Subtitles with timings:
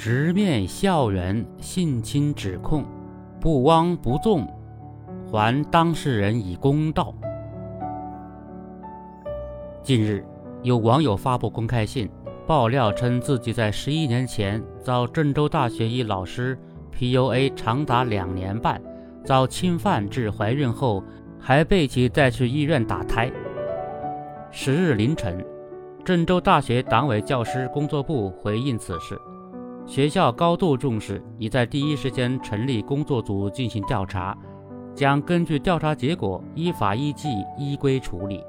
[0.00, 2.86] 直面校园性侵指控，
[3.38, 4.48] 不枉不纵，
[5.30, 7.14] 还当事人以公道。
[9.82, 10.24] 近日，
[10.62, 12.10] 有网友发布公开信，
[12.46, 16.58] 爆料称自己在十一年前遭郑州大学一老师
[16.98, 18.80] PUA 长达两年半，
[19.22, 21.04] 遭侵犯至怀孕后，
[21.38, 23.30] 还被其带去医院打胎。
[24.50, 25.44] 十日凌晨，
[26.02, 29.14] 郑州大学党委教师工作部回应此事，
[29.90, 34.38] 学校高度重视，已在第一时间成立工作组进行调查，
[34.94, 37.28] 将根据调查结果依法依纪
[37.58, 38.40] 依规处理。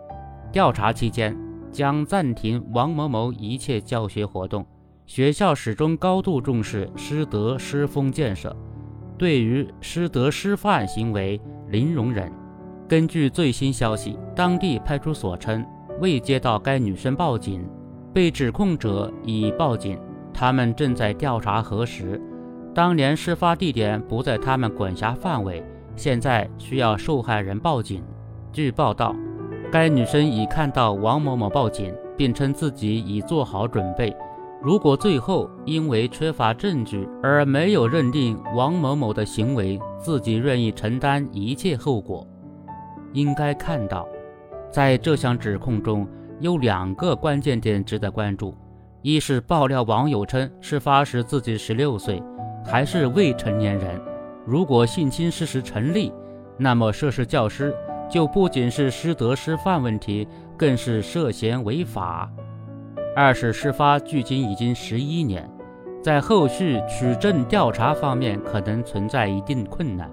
[0.52, 1.36] 调查期间
[1.72, 4.64] 将暂停王某某一切教学活动。
[5.08, 8.56] 学校始终高度重视师德师风建设，
[9.18, 12.32] 对于师德师范行为零容忍。
[12.88, 15.66] 根据最新消息，当地派出所称
[16.00, 17.68] 未接到该女生报警，
[18.14, 19.98] 被指控者已报警，
[20.42, 22.20] 他们正在调查核实。
[22.74, 25.64] 当年事发地点不在他们管辖范围，
[25.96, 28.04] 现在需要受害人报警。
[28.52, 29.16] 据报道。
[29.72, 34.14] 该女生已看到王某某报警，并称自己已做好准备。
[34.64, 42.28] 如果最后因为缺乏证据而没有认定王某某的行为，自己愿意承担一切后果。
[43.14, 44.08] 应该看到，
[44.72, 46.08] 在这项指控中
[46.40, 48.54] 有两个关键点值得关注：
[49.04, 52.22] 一是爆料网友称事发时自己十六岁，
[52.64, 54.00] 还是未成年人。
[54.46, 56.14] 如果性侵事实成立，
[56.58, 57.74] 那么涉事教师。
[58.10, 60.28] 就不仅是师德师范问题，
[60.58, 62.30] 更是涉嫌违法。
[63.16, 65.50] 二是事发距今已经十一年，
[66.04, 70.12] 在后续取证调查方面可能存在一定困难。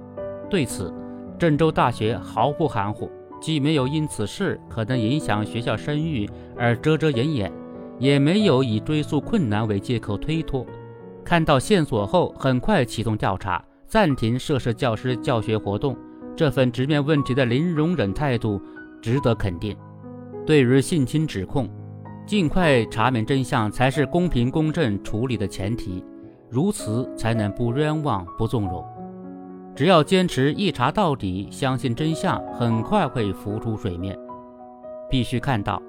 [0.49, 0.95] 对此，
[1.37, 7.53] 郑州大学毫不含糊，既没有因此事可能影响学校声誉而遮遮掩掩，
[7.99, 10.65] 也没有以追诉困难为借口推脱。
[11.25, 15.97] 看到线索后，很快启动调查，暂停涉事教师教学活动。
[16.37, 18.61] 这份直面问题的零容忍态度
[19.03, 19.77] 值得肯定。
[20.47, 21.69] 对于性侵指控，
[22.25, 26.05] 尽快查明真相才是公平公正处理的前提，
[26.49, 28.85] 如此才能不冤枉不纵容。
[29.75, 34.19] 只要坚持一查到底，相信真相很快会浮出水面。
[35.11, 35.83] 必须看到，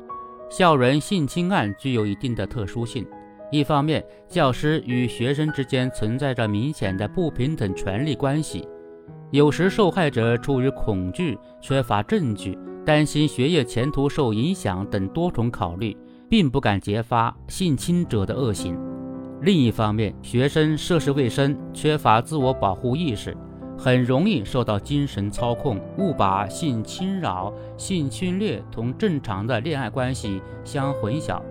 [0.50, 3.06] 校园性侵案具有一定的特殊性。
[3.52, 8.68] 一方面，教师与学生之间存在着明显的不平等权利关系。
[9.32, 15.96] 有时受害者出于恐惧、缺乏证据、担心学业前途受影响等多重考虑，
[16.28, 18.78] 并不敢揭发性侵者的恶行。
[19.42, 23.36] 另一方面，学生涉世未深，缺乏自我保护意识，
[23.79, 31.41] 很容易受到精神操控，误把性侵扰、性侵略同正常的恋爱关系相混淆。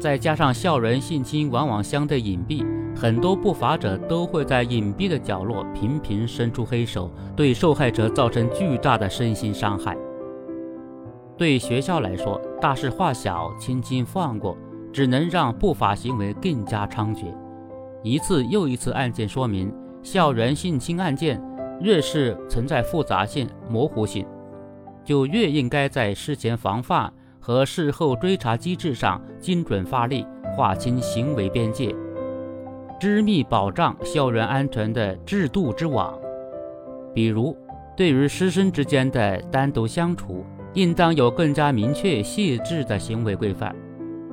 [0.00, 2.64] 再加上校园性侵往往相对隐蔽，
[2.96, 9.94] 很多不法者都会在隐蔽的角落频频伸出黑手，对受害者造成巨大的身心伤害。
[11.36, 14.56] 对学校来说，大事化小，轻轻放过，
[14.94, 17.26] 只能让不法行为更加猖獗。
[18.02, 19.70] 一次又一次案件说明，
[20.04, 21.42] 校园性侵案件
[21.80, 24.24] 越是存在复杂性、模糊性，
[25.02, 27.12] 就越应该在事前防范。
[27.40, 30.26] 和事后追查机制上精准发力，
[30.56, 31.94] 划清行为边界，
[32.98, 36.18] 织密保障校园安全的制度之网。
[37.12, 37.54] 比如，
[37.94, 40.42] 对于师生之间的单独相处，
[40.72, 43.76] 应当有更加明确细致的行为规范。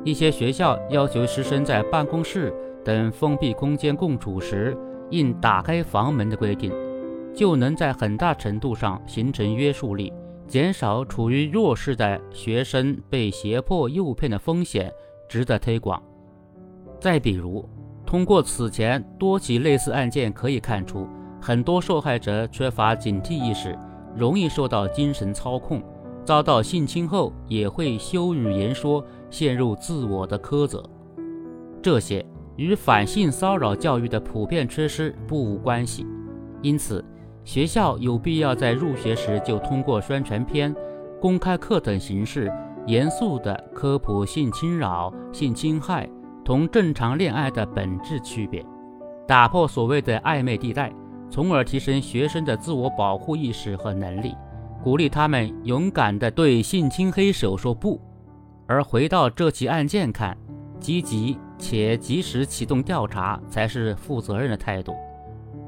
[0.05, 4.73] 一些学校要求师生在办公室等封闭空间共处时，
[5.11, 6.73] 应打开房门的规定，
[7.35, 10.11] 就能在很大程度上形成约束力。
[10.47, 14.91] 减少处于弱势的学生被胁迫诱骗的风险，
[15.29, 16.01] 值得推广。
[16.99, 17.67] 再比如，
[18.05, 21.07] 通过此前多起类似案件可以看出，
[21.41, 23.77] 很多受害者缺乏警惕意识，
[24.13, 25.81] 容易受到精神操控，
[26.25, 30.83] 遭到性侵后也会羞于言说，陷入自我的苛责。
[31.81, 32.25] 这些
[32.61, 36.05] 与反性骚扰教育的普遍缺失不无关系。
[36.61, 37.03] 因此。
[37.43, 40.73] 学校有必要在入学时就通过宣传片、
[41.19, 42.53] 公开课等形式，
[42.85, 46.07] 严肃地科普性侵扰、性侵害
[46.45, 48.63] 同正常恋爱的本质区别，
[49.27, 50.93] 打破所谓的暧昧地带，
[51.31, 54.35] 从而提升学生的自我保护意识和能力，
[54.83, 57.99] 鼓励他们勇敢地对性侵黑手说不。
[58.67, 60.37] 而回到这起案件看，
[60.79, 64.93] 积极且及时启动调查才是负责任的态度。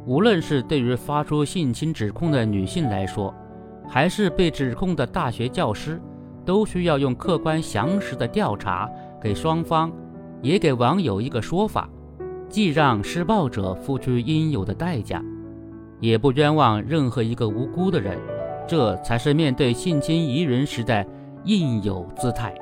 [0.05, 3.33] 无论是对于发出性侵指控的女性来说，
[3.87, 6.01] 还是被指控的大学教师，
[6.43, 8.89] 都需要用客观详实的调查
[9.21, 9.89] 给双方，
[10.41, 11.87] 也给网友一个说法，
[12.49, 15.23] 既让施暴者付出应有的代价，
[15.99, 18.17] 也不冤枉任何一个无辜的人，
[18.67, 21.05] 这才是面对性侵疑人时的
[21.45, 22.53] 应有姿态。